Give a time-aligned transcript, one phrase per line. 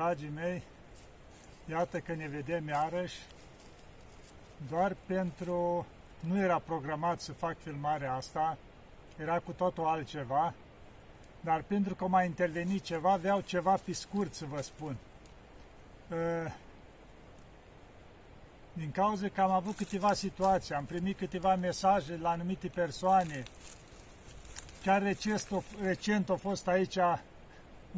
[0.00, 0.62] Dragii mei,
[1.70, 3.18] iată că ne vedem iarăși,
[4.70, 5.86] doar pentru...
[6.20, 8.56] Nu era programat să fac filmarea asta,
[9.18, 10.54] era cu totul altceva,
[11.40, 14.96] dar pentru că m-a intervenit ceva, vreau ceva pe scurt să vă spun.
[16.10, 16.52] Uh,
[18.72, 23.42] din cauza că am avut câteva situații, am primit câteva mesaje la anumite persoane,
[24.82, 25.48] chiar recent,
[25.82, 26.98] recent a fost aici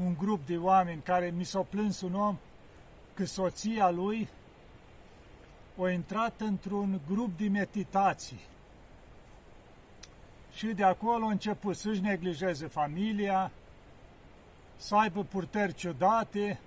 [0.00, 2.38] un grup de oameni care mi s-au plâns un om
[3.14, 4.28] că soția lui
[5.82, 8.40] a intrat într-un grup de meditații.
[10.52, 13.50] Și de acolo a început să-și neglijeze familia,
[14.76, 16.60] să aibă purtări ciudate,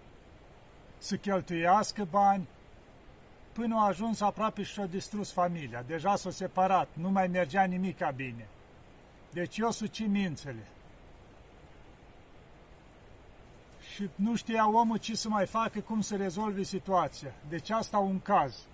[0.97, 2.47] să cheltuiască bani,
[3.51, 5.83] până a ajuns aproape și a distrus familia.
[5.87, 8.47] Deja s-a separat, nu mai mergea nimic ca bine.
[9.31, 10.67] Deci eu suci mințele.
[13.95, 17.33] Și nu știa omul ce să mai facă, cum să rezolve situația.
[17.49, 18.67] Deci asta un caz.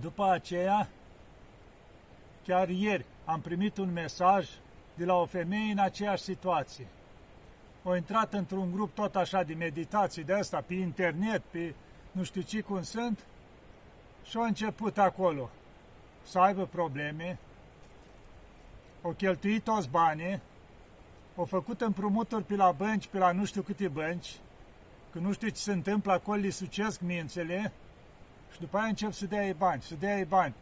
[0.00, 0.88] După aceea,
[2.44, 4.48] chiar ieri, am primit un mesaj
[4.94, 6.86] de la o femeie în aceeași situație.
[7.82, 11.74] O intrat într-un grup tot așa de meditații de asta, pe internet, pe
[12.12, 13.26] nu știu ce cum sunt,
[14.24, 15.50] și a început acolo
[16.22, 17.38] să aibă probleme,
[19.02, 20.40] au cheltuit toți banii,
[21.36, 24.36] au făcut împrumuturi pe la bănci, pe la nu știu câte bănci,
[25.12, 27.72] că nu știu ce se întâmplă, acolo li sucesc mințele
[28.52, 30.54] și după aia încep să dea ei bani, să dea ei bani.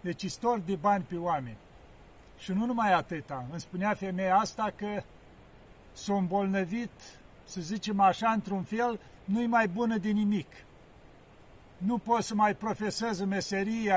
[0.00, 1.56] Deci istor de bani pe oameni.
[2.38, 5.02] Și nu numai atâta, îmi spunea femeia asta că
[5.92, 6.90] s-a îmbolnăvit,
[7.44, 10.46] să zicem așa, într-un fel, nu-i mai bună de nimic.
[11.78, 13.96] Nu poți să mai profeseze meseria,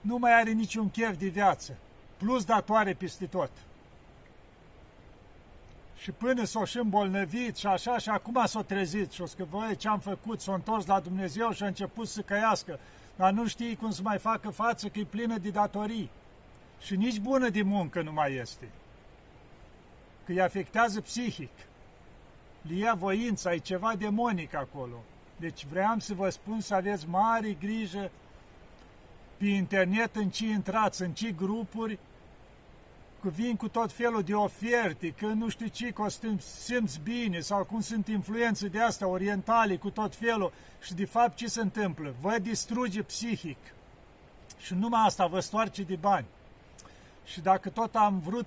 [0.00, 1.76] nu mai are niciun chef de viață,
[2.16, 3.50] plus datoare peste tot.
[5.98, 9.76] Și până s-o și îmbolnăvit și așa, și acum s-o trezit și o că voi
[9.76, 12.78] ce am făcut, s-o întors la Dumnezeu și a început să căiască,
[13.16, 16.10] dar nu știi cum să mai facă față că e plină de datorii.
[16.80, 18.68] Și nici bună de muncă nu mai este.
[20.24, 21.50] Că îi afectează psihic.
[22.62, 25.02] Le ia voința, e ceva demonic acolo.
[25.36, 28.10] Deci vreau să vă spun să aveți mare grijă
[29.36, 31.98] pe internet în ce intrați, în ce grupuri,
[33.22, 37.64] că vin cu tot felul de oferte, că nu știu ce costum simți bine sau
[37.64, 42.14] cum sunt influențe de asta orientale cu tot felul și de fapt ce se întâmplă?
[42.20, 43.58] Vă distruge psihic
[44.58, 46.26] și numai asta vă stoarce de bani.
[47.24, 48.46] Și dacă tot am vrut,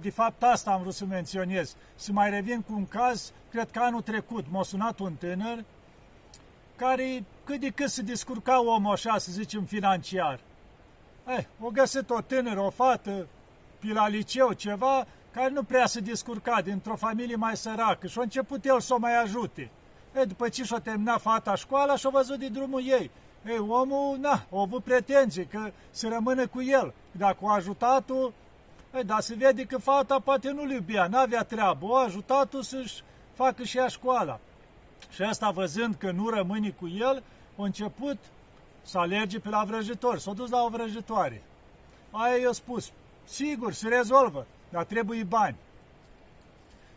[0.00, 3.78] de fapt asta am vrut să menționez, să mai revin cu un caz, cred că
[3.78, 5.64] anul trecut m-a sunat un tânăr
[6.76, 10.40] care cât de cât se descurca omul așa, să zicem, financiar.
[11.26, 13.26] Eh, o găsit o tânără, o fată,
[13.86, 18.22] pe la liceu ceva, care nu prea se descurca dintr-o familie mai săracă și a
[18.22, 19.70] început el să o mai ajute.
[20.14, 23.10] E, după ce și-a terminat fata școala și-a văzut de drumul ei.
[23.46, 26.94] Ei, omul, na, a avut pretenții că să rămână cu el.
[27.12, 28.30] Dacă o ajutat-o,
[28.94, 31.86] ei, dar se vede că fata poate nu-l iubea, n-avea treabă.
[31.86, 33.02] O ajutat-o să-și
[33.34, 34.40] facă și ea școala.
[35.10, 37.22] Și asta văzând că nu rămâne cu el,
[37.58, 38.18] a început
[38.82, 41.42] să alerge pe la vrăjitor, s-a dus la o vrăjitoare.
[42.10, 42.92] Aia i-a spus,
[43.28, 45.56] sigur, se rezolvă, dar trebuie bani.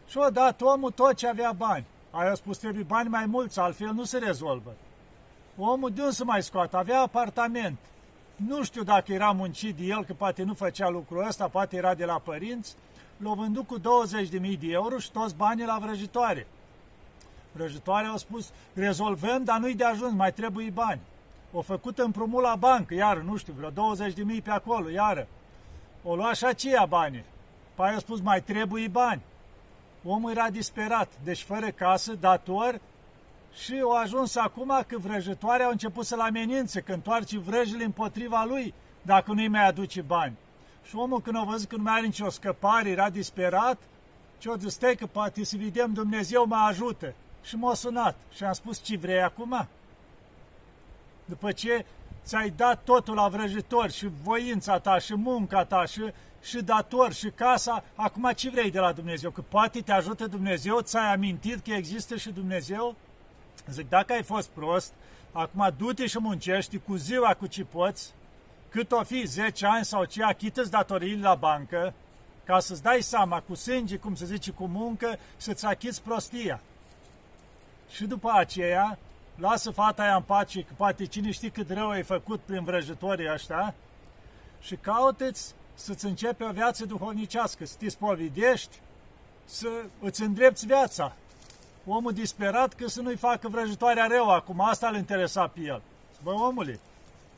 [0.07, 1.85] Și a dat omul tot ce avea bani.
[2.11, 4.73] Aia a spus, trebuie bani mai mulți, altfel nu se rezolvă.
[5.57, 6.77] Omul de unde să mai scoată?
[6.77, 7.77] Avea apartament.
[8.35, 11.93] Nu știu dacă era muncit de el, că poate nu făcea lucrul ăsta, poate era
[11.93, 12.75] de la părinți.
[13.17, 13.83] L-a vândut cu 20.000
[14.59, 16.47] de euro și toți banii la vrăjitoare.
[17.51, 20.99] Vrăjitoarea a spus, rezolvăm, dar nu-i de ajuns, mai trebuie bani.
[21.51, 25.27] O făcut împrumut la bancă, iară, nu știu, vreo 20 de mii pe acolo, iară.
[26.03, 27.25] O lua și aceea bani.
[27.75, 29.21] Păi a spus, mai trebuie bani.
[30.03, 32.79] Omul era disperat, deci fără casă, dator,
[33.53, 38.73] și au ajuns acum că vrăjitoarea au început să-l amenințe, că întoarce vrăjile împotriva lui,
[39.01, 40.37] dacă nu-i mai aduce bani.
[40.83, 43.77] Și omul când a văzut că nu mai are nicio scăpare, era disperat,
[44.37, 47.13] ce-o zis, că poate să vedem Dumnezeu mă ajută.
[47.43, 49.67] Și m-a sunat și am spus, ce vrei acum?
[51.25, 51.85] După ce
[52.25, 56.01] ți-ai dat totul la vrăjitor și voința ta și munca ta și,
[56.41, 59.31] și dator și casa, acum ce vrei de la Dumnezeu?
[59.31, 60.79] Că poate te ajută Dumnezeu?
[60.79, 62.95] Ți-ai amintit că există și Dumnezeu?
[63.67, 64.93] Zic, dacă ai fost prost,
[65.31, 68.13] acum du-te și muncești cu ziua cu ce poți,
[68.69, 71.93] cât o fi 10 ani sau ce, achită-ți datoriile la bancă,
[72.45, 76.61] ca să-ți dai seama cu sânge, cum se zice, cu muncă, să-ți achiți prostia.
[77.89, 78.97] Și după aceea,
[79.39, 83.31] lasă fata aia în pace, că poate cine știe cât rău ai făcut prin vrăjitorii
[83.33, 83.73] ăștia,
[84.61, 88.79] și caută-ți să-ți începe o viață duhovnicească, să te spovedești,
[89.45, 89.67] să
[90.01, 91.15] îți îndrepți viața.
[91.87, 95.81] omul disperat că să nu-i facă vrăjitoarea rău acum, asta îl interesa pe el.
[96.23, 96.79] Bă, omule,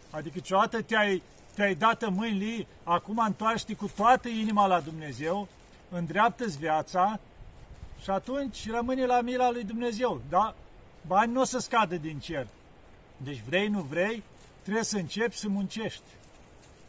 [0.09, 1.23] adică ceodată te-ai,
[1.55, 5.47] te-ai dat în mâinile, acum întoarci cu toată inima la Dumnezeu,
[5.89, 7.19] îndreaptă-ți viața
[8.01, 10.21] și atunci rămâne la mila lui Dumnezeu.
[10.29, 10.55] Da?
[11.07, 12.47] Bani nu o să scadă din cer.
[13.17, 14.23] Deci vrei, nu vrei,
[14.61, 16.03] trebuie să începi să muncești.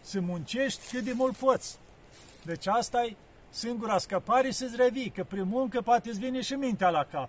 [0.00, 1.78] Să muncești cât de mult poți.
[2.42, 3.16] Deci asta e
[3.50, 7.28] singura scăpare să-ți revii, că prin muncă poate îți vine și mintea la cap.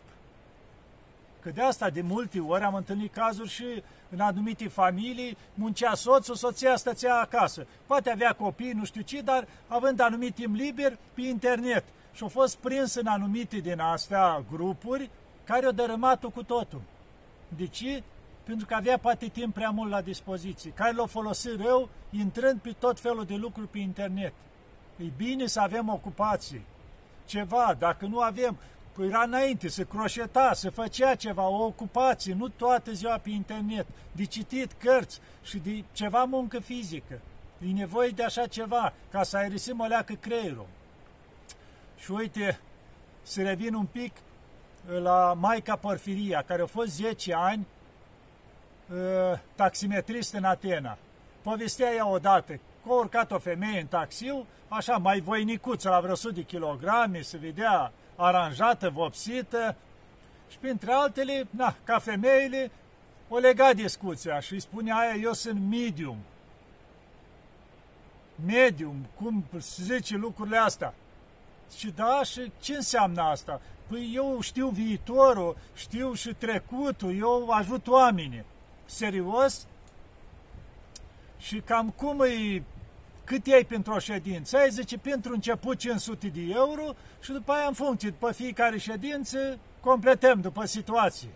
[1.39, 6.35] Că de asta de multe ori am întâlnit cazuri și în anumite familii, muncea soțul,
[6.35, 7.67] soția stățea acasă.
[7.85, 11.83] Poate avea copii, nu știu ce, dar având anumit timp liber pe internet.
[12.13, 15.09] Și a fost prins în anumite din astea grupuri
[15.43, 16.81] care au dărâmat-o cu totul.
[17.47, 18.03] De ce?
[18.43, 22.75] Pentru că avea poate timp prea mult la dispoziție, care l-au folosit rău, intrând pe
[22.79, 24.33] tot felul de lucruri pe internet.
[24.97, 26.65] E bine să avem ocupații.
[27.25, 28.57] Ceva, dacă nu avem,
[28.93, 33.85] Păi era înainte, să croșeta, să făcea ceva, o ocupație, nu toată ziua pe internet,
[34.11, 37.21] de citit cărți și de ceva muncă fizică.
[37.67, 40.67] E nevoie de așa ceva, ca să aerisim o leacă creierul.
[41.97, 42.59] Și uite,
[43.21, 44.11] să revin un pic
[44.87, 47.67] la Maica Porfiria, care a fost 10 ani
[48.93, 50.97] uh, taximetrist în Atena.
[51.41, 56.11] Povestea ea odată că a urcat o femeie în taxiu, așa mai voinicuță, la vreo
[56.11, 59.75] 100 de kilograme, se vedea aranjată, vopsită
[60.49, 62.71] și printre altele, na, ca femeile,
[63.29, 66.17] o lega discuția și îi spunea aia, eu sunt medium.
[68.45, 70.93] Medium, cum zice lucrurile astea?
[71.77, 73.61] Și da, și ce înseamnă asta?
[73.87, 78.45] Păi eu știu viitorul, știu și trecutul, eu ajut oamenii.
[78.85, 79.67] Serios?
[81.37, 82.63] Și cam cum îi
[83.23, 84.57] cât iei pentru o ședință?
[84.57, 89.59] Ai zice, pentru început 500 de euro și după aia în funcție, după fiecare ședință,
[89.79, 91.29] completăm după situație.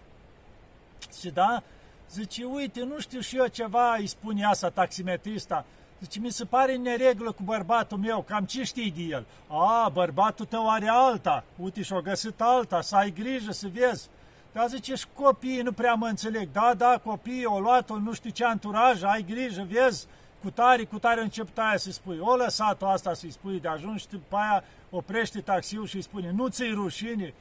[1.20, 1.64] Și da,
[2.12, 5.66] zice, uite, nu știu și eu ceva, îi spune asta taximetrista,
[6.00, 9.26] Zice, mi se pare în neregulă cu bărbatul meu, cam ce știi de el?
[9.48, 14.10] A, bărbatul tău are alta, uite și-o găsit alta, să ai grijă, să vezi.
[14.54, 16.50] Dar zice, și copiii nu prea mă înțeleg.
[16.52, 20.08] Da, da, copiii au luat-o, nu știu ce anturaj, ai grijă, vezi,
[20.44, 24.02] cu tare, cu tare început aia să spui, o lăsat-o asta să-i spui de ajuns
[24.02, 27.34] și după aia oprește taxiul și îi spune, nu ți-i rușine,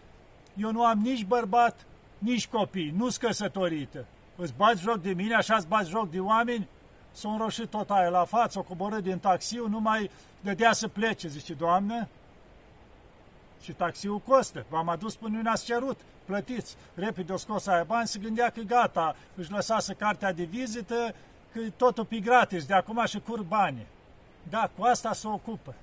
[0.56, 1.86] eu nu am nici bărbat,
[2.18, 4.06] nici copii, nu-s căsătorită.
[4.36, 6.68] Îți bați joc de mine, așa îți bați joc de oameni?
[7.16, 10.10] S-a înroșit tot aia la față, o coborât din taxiu, nu mai
[10.40, 12.08] dădea să plece, zice, Doamne,
[13.62, 14.66] și taxiul costă.
[14.68, 16.76] V-am adus până nu ați cerut, plătiți.
[16.94, 21.14] Repede o scos aia bani, se gândea că gata, își lăsase cartea de vizită,
[21.52, 23.86] că totul pe gratis, de acum și cur bani.
[24.50, 25.74] Da, cu asta se ocupă.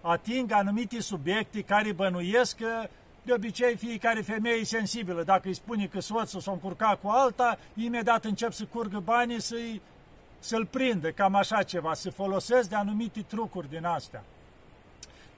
[0.00, 2.88] Ating anumite subiecte care bănuiesc că
[3.22, 5.22] de obicei fiecare femeie e sensibilă.
[5.22, 9.82] Dacă îi spune că soțul s-a încurcat cu alta, imediat încep să curgă banii să-i,
[10.40, 14.24] să-l prindă, cam așa ceva, să folosesc de anumite trucuri din astea.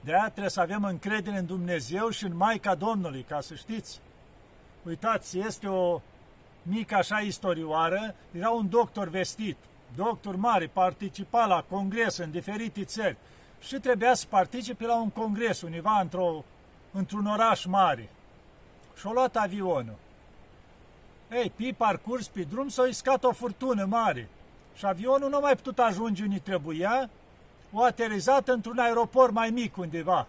[0.01, 3.99] De aia trebuie să avem încredere în Dumnezeu și în Maica Domnului, ca să știți.
[4.83, 6.01] Uitați, este o
[6.61, 9.57] mică așa istorioară, era un doctor vestit,
[9.95, 13.17] doctor mare, participa la congres în diferite țări
[13.59, 16.43] și trebuia să participe la un congres undeva într-o,
[16.91, 18.09] într-un oraș mare.
[18.95, 19.95] Și-a luat avionul.
[21.31, 24.29] Ei, pe parcurs, pe drum, s-a iscat o furtună mare
[24.75, 27.09] și avionul nu mai putut ajunge unde trebuia,
[27.73, 30.27] o aterizat într-un aeroport mai mic undeva,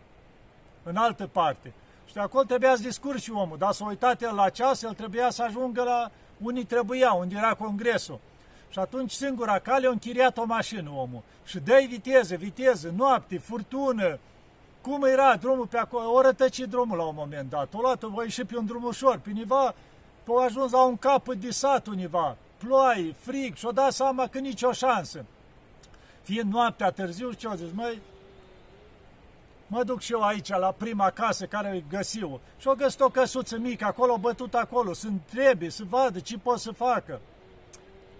[0.82, 1.72] în altă parte.
[2.06, 5.30] Și de acolo trebuia să discursi omul, dar s-a uitat el la ceas, el trebuia
[5.30, 6.10] să ajungă la
[6.42, 8.18] unii trebuia, unde era congresul.
[8.68, 11.22] Și atunci singura cale a închiriat o mașină omul.
[11.44, 14.18] Și dă viteză, viteză, noapte, furtună.
[14.80, 16.12] Cum era drumul pe acolo?
[16.12, 17.74] O rătăci drumul la un moment dat.
[17.74, 19.18] O luat, o ieși pe un drum ușor.
[19.18, 19.74] Pe univa,
[20.24, 22.36] pe ajuns la un capăt de sat univa.
[22.64, 25.24] Ploaie, frig și-o dat seama că nicio șansă.
[26.22, 28.00] Fiind noaptea târziu, ce-o zis, măi,
[29.66, 32.40] mă duc și eu aici la prima casă care îi găsiu.
[32.58, 36.58] Și o găsit o căsuță mică acolo, bătut acolo, sunt trebuie să vadă ce pot
[36.58, 37.20] să facă.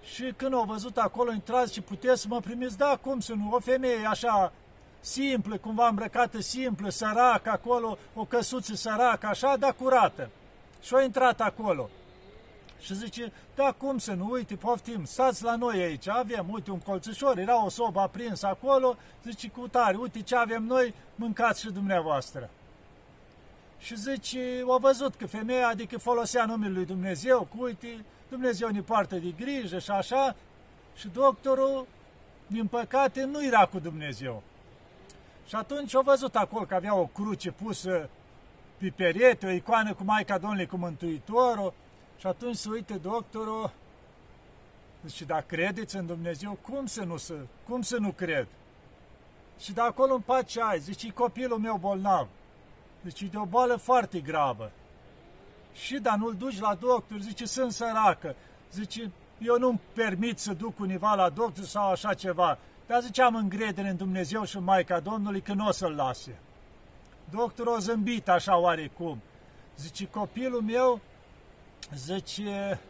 [0.02, 3.50] Și când au văzut acolo, intrați și puteți să mă primiți, da, cum să nu,
[3.52, 4.52] o femeie așa
[5.00, 10.30] simplă, cumva îmbrăcată simplă, săracă acolo, o căsuță săracă, așa, dar curată.
[10.82, 11.90] Și au intrat acolo.
[12.84, 16.78] Și zice, da, cum să nu, uite, poftim, stați la noi aici, avem, uite, un
[16.78, 21.72] colțișor, era o sobă aprinsă acolo, zice, cu tare, uite ce avem noi, mâncați și
[21.72, 22.50] dumneavoastră.
[23.78, 28.80] Și zice, au văzut că femeia, adică folosea numele lui Dumnezeu, cu uite, Dumnezeu ne
[28.80, 30.36] poartă de grijă și așa,
[30.96, 31.86] și doctorul,
[32.46, 34.42] din păcate, nu era cu Dumnezeu.
[35.46, 38.08] Și atunci au văzut acolo că avea o cruce pusă
[38.76, 41.74] pe perete, o icoană cu Maica Domnului cu Mântuitorul
[42.18, 43.72] și atunci se uită doctorul
[45.06, 47.34] Zice, dacă credeți în Dumnezeu, cum să nu, să,
[47.68, 48.46] cum să nu cred?
[49.58, 52.28] Și de acolo în pace ai, zice, copilul meu bolnav.
[53.04, 54.70] Zice, de o boală foarte gravă.
[55.72, 58.34] Și dar nu-l duci la doctor, zice, sunt săracă.
[58.72, 62.58] Zice, eu nu-mi permit să duc univa la doctor sau așa ceva.
[62.86, 66.38] Dar zice, am încredere în Dumnezeu și în Maica Domnului că nu o să-l lase.
[67.30, 69.20] Doctorul a zâmbit așa oarecum.
[69.76, 71.00] Zice, copilul meu,
[71.94, 72.80] zice,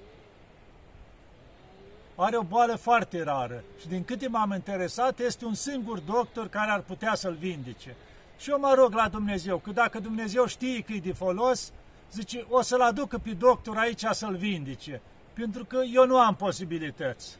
[2.14, 6.70] are o boală foarte rară și din câte m-am interesat, este un singur doctor care
[6.70, 7.96] ar putea să-l vindece.
[8.38, 11.72] Și eu mă rog la Dumnezeu, că dacă Dumnezeu știe că e de folos,
[12.12, 15.00] zice, o să-l aducă pe doctor aici să-l vindece,
[15.32, 17.36] pentru că eu nu am posibilități.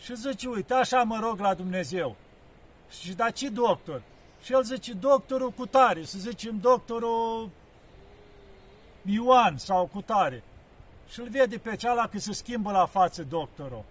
[0.00, 2.16] Și zice, uite, așa mă rog la Dumnezeu.
[3.00, 4.02] Și da, ce doctor?
[4.42, 7.50] Și el zice, doctorul cu tare, să zicem doctorul
[9.02, 10.42] Ioan sau cu tare.
[11.12, 13.84] Și îl vede pe cealaltă că se schimbă la față doctorul.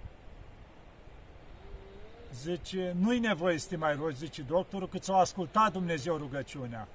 [2.41, 6.87] Zice, nu-i nevoie să te mai rogi, zice doctorul, că ți-a ascultat Dumnezeu rugăciunea.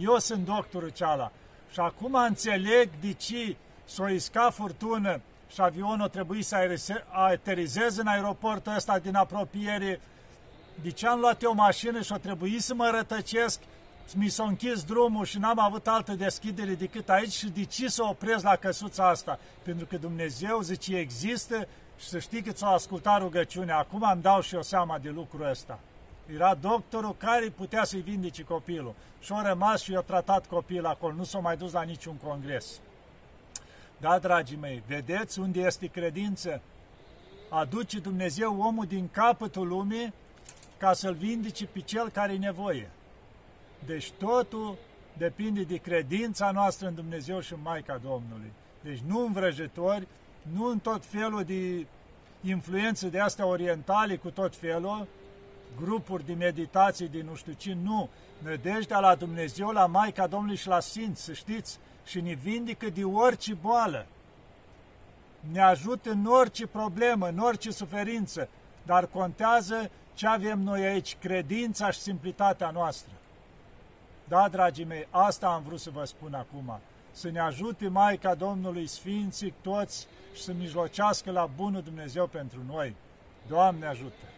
[0.00, 1.32] Eu sunt doctorul ceala.
[1.72, 5.20] Și acum înțeleg de ce s-o isca furtună
[5.52, 10.00] și avionul trebuie să aterizeze în aeroportul ăsta din apropiere.
[10.82, 13.60] De ce am luat eu mașină și o trebuie să mă rătăcesc
[14.12, 18.04] mi s-a închis drumul și n-am avut altă deschidere decât aici și de ce să
[18.04, 19.38] opresc la căsuța asta?
[19.62, 21.68] Pentru că Dumnezeu zice există
[21.98, 23.78] și să știi că ți-a ascultat rugăciunea.
[23.78, 25.78] Acum îmi dau și eu seama de lucrul ăsta.
[26.34, 28.94] Era doctorul care putea să-i vindece copilul.
[29.20, 31.14] Și a rămas și i-a tratat copilul acolo.
[31.14, 32.80] Nu s-a mai dus la niciun congres.
[34.00, 36.60] Da, dragii mei, vedeți unde este credință?
[37.48, 40.12] Aduce Dumnezeu omul din capătul lumii
[40.76, 42.90] ca să-l vindece pe cel care e nevoie.
[43.86, 44.76] Deci totul
[45.16, 48.52] depinde de credința noastră în Dumnezeu și în Maica Domnului.
[48.80, 50.06] Deci nu în vrăjitori,
[50.52, 51.86] nu în tot felul de
[52.40, 55.06] influențe de astea orientale cu tot felul,
[55.76, 58.08] grupuri de meditații de nu știu ce, nu.
[58.38, 63.04] Nădejdea la Dumnezeu, la Maica Domnului și la Sfinți, să știți, și ne vindică de
[63.04, 64.06] orice boală.
[65.52, 68.48] Ne ajută în orice problemă, în orice suferință,
[68.82, 73.12] dar contează ce avem noi aici, credința și simplitatea noastră.
[74.28, 76.80] Da, dragii mei, asta am vrut să vă spun acum.
[77.10, 82.94] Să ne ajute Maica Domnului Sfinții toți și să mijlocească la bunul Dumnezeu pentru noi.
[83.48, 84.33] Doamne ajută!